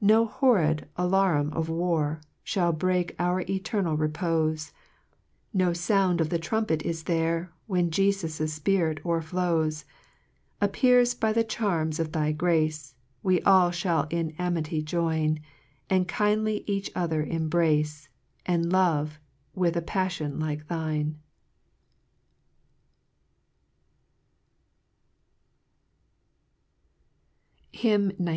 5 0.00 0.06
No 0.06 0.26
horrid 0.26 0.86
alarum 0.98 1.50
of 1.54 1.70
war, 1.70 2.20
Shall 2.44 2.74
break 2.74 3.16
our 3.18 3.40
eternal 3.40 3.96
repofe 3.96 4.68
v 4.70 4.72
No 5.54 5.72
found 5.72 6.20
of 6.20 6.28
the 6.28 6.38
trumpet 6.38 6.82
is 6.82 7.04
there, 7.04 7.50
Where 7.66 7.82
Jcfus's 7.82 8.52
Spirit 8.52 9.00
o'erflows; 9.06 9.86
Appeas'd 10.60 11.20
by 11.20 11.32
the 11.32 11.42
charms 11.42 11.98
of 11.98 12.12
thy 12.12 12.32
grace, 12.32 12.94
Wc 13.24 13.40
all 13.46 13.70
fliall 13.70 14.12
in 14.12 14.32
amity 14.38 14.82
join, 14.82 15.40
And 15.88 16.06
kindly 16.06 16.64
each 16.66 16.90
other 16.94 17.22
embrace, 17.24 18.10
And 18.44 18.70
love 18.70 19.18
with 19.54 19.74
a 19.74 19.80
paflion 19.80 20.38
like 20.38 20.68
thine 20.68 21.18
(17) 27.74 27.92
HYMN 28.12 28.18
XIX. 28.18 28.30